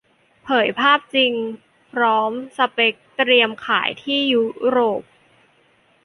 [0.43, 1.31] เผยภาพจริง
[1.91, 5.03] พร้อมสเปกเตรียมขายที่ยุโรป